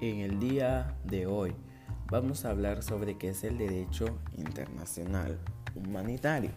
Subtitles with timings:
[0.00, 1.52] En el día de hoy
[2.10, 4.06] vamos a hablar sobre qué es el derecho
[4.38, 5.38] internacional
[5.74, 6.52] humanitario.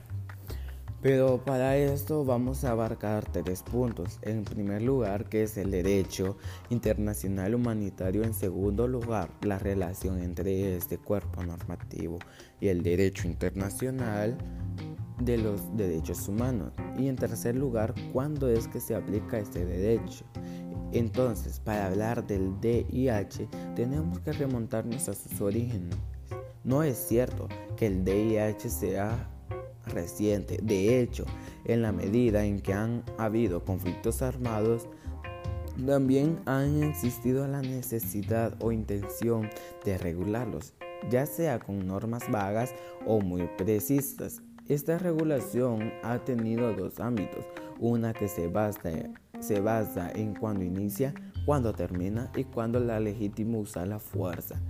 [1.01, 4.17] Pero para esto vamos a abarcar tres puntos.
[4.21, 6.37] En primer lugar, qué es el derecho
[6.69, 8.23] internacional humanitario.
[8.23, 12.19] En segundo lugar, la relación entre este cuerpo normativo
[12.61, 14.37] y el derecho internacional
[15.19, 16.71] de los derechos humanos.
[16.97, 20.23] Y en tercer lugar, cuándo es que se aplica este derecho.
[20.93, 25.95] Entonces, para hablar del DIH, tenemos que remontarnos a sus orígenes.
[26.63, 29.29] No es cierto que el DIH sea
[29.87, 30.59] reciente.
[30.61, 31.25] De hecho,
[31.65, 34.87] en la medida en que han habido conflictos armados,
[35.83, 39.49] también han existido la necesidad o intención
[39.83, 40.73] de regularlos,
[41.09, 42.73] ya sea con normas vagas
[43.07, 44.43] o muy precisas.
[44.67, 47.45] Esta regulación ha tenido dos ámbitos,
[47.79, 48.91] una que se basa
[49.43, 51.13] se basa en cuando inicia,
[51.45, 54.61] cuando termina y cuando la legítima usa la fuerza.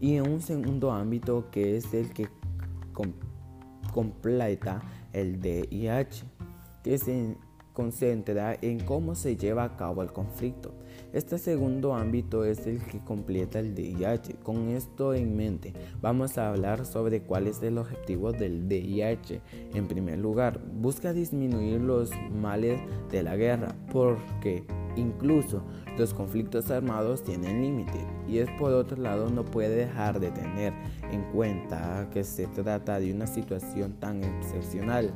[0.00, 2.28] Y en un segundo ámbito que es el que
[3.92, 4.80] completa
[5.12, 6.24] el DIH,
[6.82, 7.36] que se
[7.76, 10.72] concentra en cómo se lleva a cabo el conflicto.
[11.12, 14.36] Este segundo ámbito es el que completa el DIH.
[14.42, 19.42] Con esto en mente, vamos a hablar sobre cuál es el objetivo del DIH.
[19.74, 24.64] En primer lugar, busca disminuir los males de la guerra, porque
[24.96, 25.62] incluso
[25.98, 30.72] los conflictos armados tienen límite y es por otro lado no puede dejar de tener
[31.10, 35.12] en cuenta que se trata de una situación tan excepcional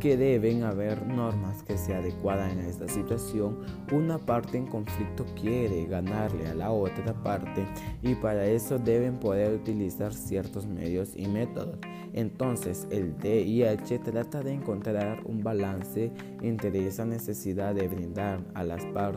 [0.00, 3.58] que deben haber normas que se adecuadan a esta situación.
[3.92, 7.66] Una parte en conflicto quiere ganarle a la otra parte
[8.02, 11.78] y para eso deben poder utilizar ciertos medios y métodos.
[12.12, 18.84] Entonces el DIH trata de encontrar un balance entre esa necesidad de brindar a las
[18.86, 19.15] partes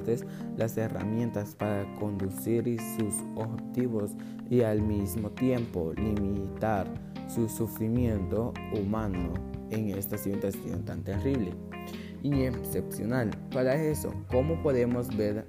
[0.58, 4.12] las herramientas para conducir sus objetivos
[4.50, 6.88] y al mismo tiempo limitar
[7.28, 9.34] su sufrimiento humano
[9.70, 11.54] en esta situación tan terrible
[12.24, 13.30] y excepcional.
[13.52, 15.46] Para eso, como podemos ver,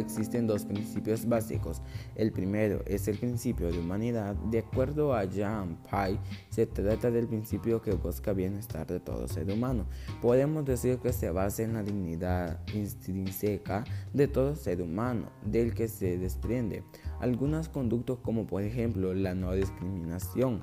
[0.00, 1.82] existen dos principios básicos.
[2.14, 4.34] El primero es el principio de humanidad.
[4.50, 6.18] De acuerdo a Jean Pai,
[6.50, 9.86] se trata del principio que busca bienestar de todo ser humano.
[10.20, 15.88] Podemos decir que se basa en la dignidad intrínseca de todo ser humano, del que
[15.88, 16.82] se desprende
[17.20, 20.60] algunos conductos como por ejemplo la no discriminación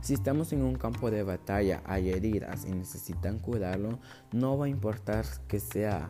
[0.00, 3.98] si estamos en un campo de batalla, hay heridas y necesitan curarlo,
[4.32, 6.08] no va a importar que sea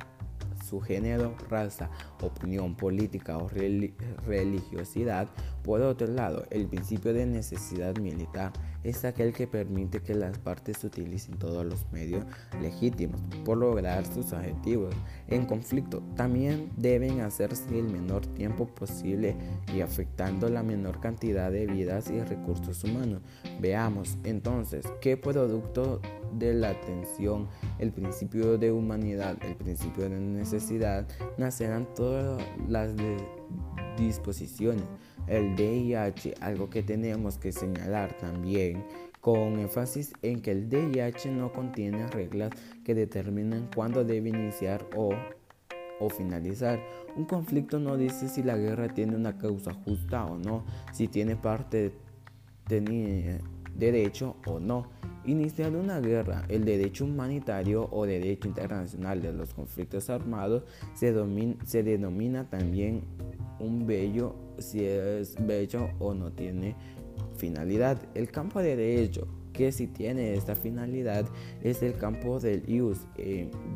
[0.68, 1.90] su género, raza,
[2.20, 5.28] opinión política o religiosidad.
[5.62, 8.52] Por otro lado, el principio de necesidad militar
[8.84, 12.24] es aquel que permite que las partes utilicen todos los medios
[12.60, 14.94] legítimos por lograr sus objetivos.
[15.26, 19.36] En conflicto también deben hacerse el menor tiempo posible
[19.74, 23.20] y afectando la menor cantidad de vidas y recursos humanos.
[23.60, 26.00] Veamos entonces qué producto
[26.32, 27.48] de la atención,
[27.78, 30.57] el principio de humanidad, el principio de necesidad,
[31.36, 32.94] nacerán todas las
[33.96, 34.84] disposiciones.
[35.26, 38.84] El DIH, algo que tenemos que señalar también,
[39.20, 42.50] con énfasis en que el DIH no contiene reglas
[42.84, 45.10] que determinan cuándo debe iniciar o,
[46.00, 46.80] o finalizar.
[47.16, 51.36] Un conflicto no dice si la guerra tiene una causa justa o no, si tiene
[51.36, 51.92] parte
[52.68, 53.40] de
[53.74, 54.88] derecho o no
[55.28, 60.62] Iniciar una guerra, el derecho humanitario o derecho internacional de los conflictos armados
[60.94, 61.12] se,
[61.82, 63.02] denomina también
[63.60, 66.76] un bello si es bello o no tiene
[67.36, 68.00] finalidad.
[68.14, 71.26] El campo de derecho que si tiene esta finalidad
[71.62, 73.00] es el campo del ius,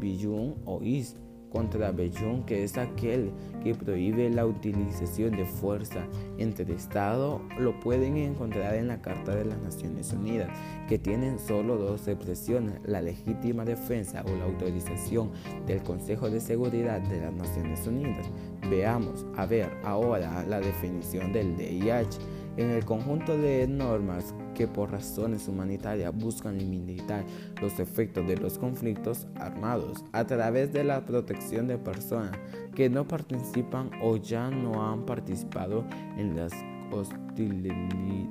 [0.00, 1.16] billun o is
[1.52, 3.30] contra Bellón, que es aquel
[3.62, 6.06] que prohíbe la utilización de fuerza
[6.38, 10.48] entre Estado, lo pueden encontrar en la Carta de las Naciones Unidas,
[10.88, 15.30] que tienen solo dos expresiones, la legítima defensa o la autorización
[15.66, 18.27] del Consejo de Seguridad de las Naciones Unidas.
[18.71, 22.18] Veamos, a ver, ahora la definición del DIH
[22.57, 27.25] en el conjunto de normas que por razones humanitarias buscan limitar
[27.60, 32.33] los efectos de los conflictos armados a través de la protección de personas
[32.75, 35.84] que no participan o ya no han participado
[36.16, 36.53] en las
[36.91, 38.31] hostilidades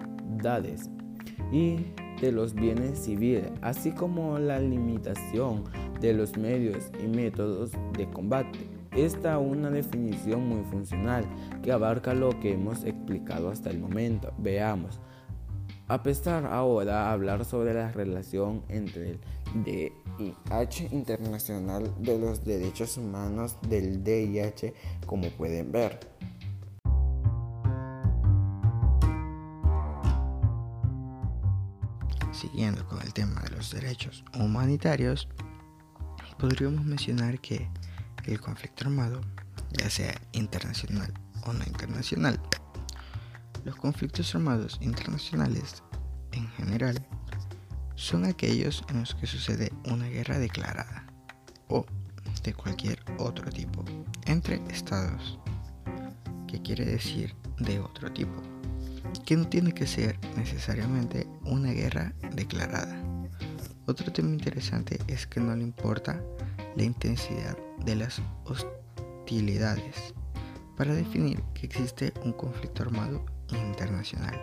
[1.52, 1.78] y
[2.22, 5.64] de los bienes civiles, así como la limitación
[6.00, 8.81] de los medios y métodos de combate.
[8.96, 11.26] Esta una definición muy funcional
[11.64, 14.34] que abarca lo que hemos explicado hasta el momento.
[14.38, 15.00] Veamos.
[15.88, 19.20] A pesar ahora a hablar sobre la relación entre el
[19.64, 24.74] DIH internacional de los derechos humanos del DIH,
[25.06, 26.00] como pueden ver.
[32.34, 35.30] Siguiendo con el tema de los derechos humanitarios,
[36.40, 37.70] podríamos mencionar que
[38.26, 39.22] el conflicto armado,
[39.72, 41.14] ya sea internacional
[41.46, 42.40] o no internacional,
[43.64, 45.84] los conflictos armados internacionales
[46.32, 47.06] en general
[47.96, 51.06] son aquellos en los que sucede una guerra declarada
[51.68, 51.86] o
[52.44, 53.86] de cualquier otro tipo
[54.26, 55.40] entre estados,
[56.48, 58.42] que quiere decir de otro tipo,
[59.26, 63.00] que no tiene que ser necesariamente una guerra declarada.
[63.88, 66.22] Otro tema interesante es que no le importa
[66.76, 70.14] la intensidad de las hostilidades
[70.78, 74.40] para definir que existe un conflicto armado internacional.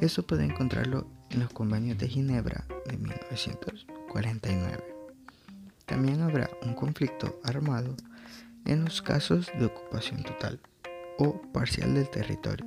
[0.00, 4.84] Eso puede encontrarlo en los convenios de Ginebra de 1949.
[5.86, 7.94] También habrá un conflicto armado
[8.64, 10.60] en los casos de ocupación total
[11.18, 12.66] o parcial del territorio.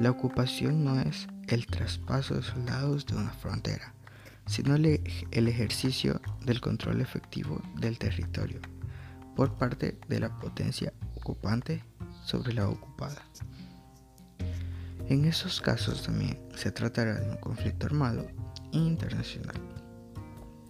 [0.00, 3.94] La ocupación no es el traspaso de soldados de una frontera,
[4.46, 8.60] sino el ejercicio del control efectivo del territorio
[9.34, 11.84] por parte de la potencia ocupante
[12.24, 13.22] sobre la ocupada.
[15.08, 18.26] En esos casos también se tratará de un conflicto armado
[18.72, 19.56] internacional.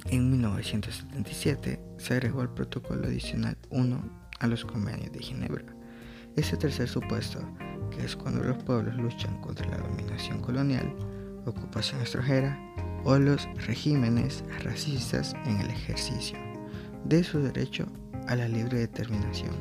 [0.06, 5.64] En 1977 se agregó el protocolo adicional 1 a los convenios de Ginebra.
[6.36, 7.40] Ese tercer supuesto,
[7.90, 10.94] que es cuando los pueblos luchan contra la dominación colonial,
[11.46, 12.58] ocupación extranjera
[13.06, 16.36] o los regímenes racistas en el ejercicio
[17.04, 17.86] de su derecho
[18.26, 19.52] a la libre determinación.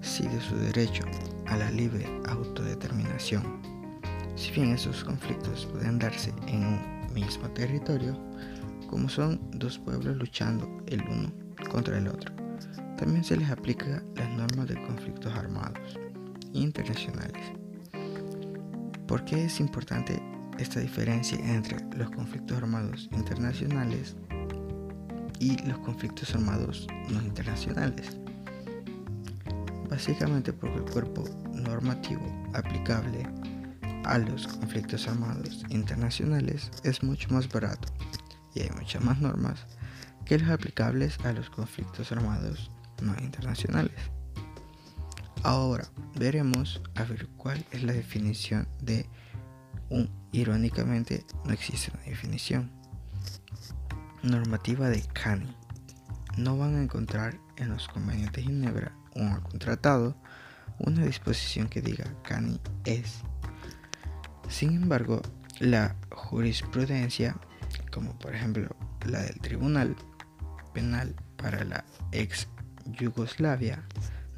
[0.00, 1.04] Si de su derecho
[1.46, 3.62] a la libre autodeterminación,
[4.34, 8.18] si bien esos conflictos pueden darse en un mismo territorio,
[8.90, 11.32] como son dos pueblos luchando el uno
[11.70, 12.34] contra el otro.
[12.98, 15.98] También se les aplica las normas de conflictos armados
[16.52, 17.52] internacionales.
[19.06, 20.21] ¿Por qué es importante
[20.62, 24.16] esta diferencia entre los conflictos armados internacionales
[25.40, 28.16] y los conflictos armados no internacionales?
[29.90, 32.22] Básicamente porque el cuerpo normativo
[32.54, 33.28] aplicable
[34.04, 37.88] a los conflictos armados internacionales es mucho más barato
[38.54, 39.66] y hay muchas más normas
[40.24, 42.70] que los aplicables a los conflictos armados
[43.02, 43.98] no internacionales.
[45.42, 49.06] Ahora veremos a ver cuál es la definición de
[50.32, 52.70] irónicamente no existe una definición.
[54.22, 55.56] Normativa de CANI.
[56.36, 60.16] No van a encontrar en los convenios de Ginebra o en algún tratado
[60.78, 63.20] una disposición que diga CANI es.
[64.48, 65.20] Sin embargo,
[65.60, 67.36] la jurisprudencia
[67.92, 68.74] como por ejemplo
[69.06, 69.94] la del Tribunal
[70.72, 72.48] Penal para la ex
[72.86, 73.82] Yugoslavia,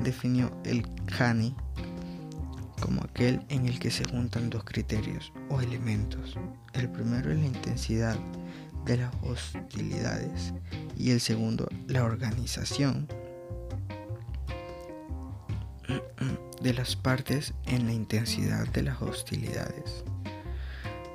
[0.00, 0.86] definió el
[1.16, 1.54] CANI
[2.84, 6.36] como aquel en el que se juntan dos criterios o elementos.
[6.74, 8.14] El primero es la intensidad
[8.84, 10.52] de las hostilidades
[10.94, 13.08] y el segundo la organización
[16.60, 20.04] de las partes en la intensidad de las hostilidades.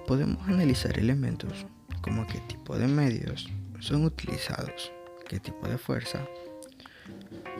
[0.07, 1.67] Podemos analizar elementos
[2.01, 3.47] como qué tipo de medios
[3.79, 4.91] son utilizados,
[5.27, 6.25] qué tipo de fuerza,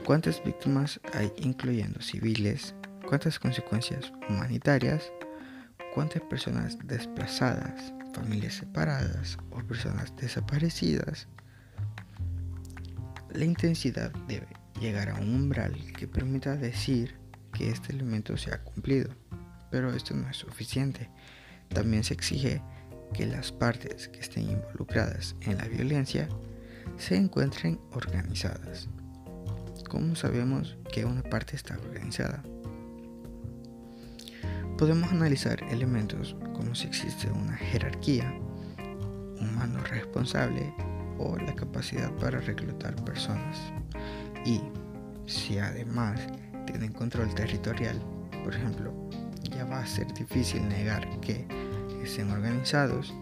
[0.03, 2.73] cuántas víctimas hay incluyendo civiles,
[3.09, 5.11] cuántas consecuencias humanitarias,
[5.95, 11.27] cuántas personas desplazadas, familias separadas o personas desaparecidas.
[13.33, 14.47] La intensidad debe
[14.79, 17.15] llegar a un umbral que permita decir
[17.51, 19.09] que este elemento se ha cumplido,
[19.71, 21.09] pero esto no es suficiente.
[21.69, 22.61] También se exige
[23.11, 26.29] que las partes que estén involucradas en la violencia
[26.97, 28.87] se encuentren organizadas.
[29.89, 32.43] ¿Cómo sabemos que una parte está organizada?
[34.79, 38.33] Podemos analizar elementos como si existe una jerarquía,
[39.41, 40.73] un mano responsable
[41.17, 43.57] o la capacidad para reclutar personas.
[44.45, 44.61] Y
[45.25, 46.21] si además
[46.65, 48.01] tienen control territorial,
[48.41, 48.93] por ejemplo,
[49.51, 51.45] ya va a ser difícil negar que
[52.01, 53.13] estén organizados,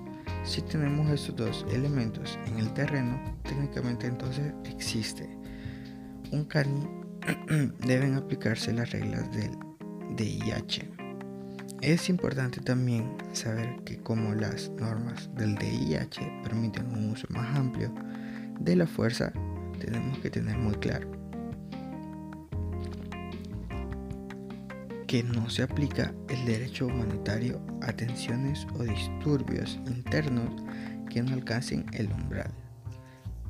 [0.44, 5.28] si tenemos estos dos elementos en el terreno, técnicamente entonces existe
[6.32, 6.88] un CANI,
[7.80, 9.58] deben aplicarse las reglas del
[10.16, 10.97] DIH.
[11.82, 17.94] Es importante también saber que como las normas del DIH permiten un uso más amplio
[18.60, 19.32] de la fuerza,
[19.80, 21.18] tenemos que tener muy claro
[25.08, 30.50] que no se aplica el derecho humanitario a tensiones o disturbios internos
[31.10, 32.52] que no alcancen el umbral.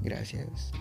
[0.03, 0.72] Gracias.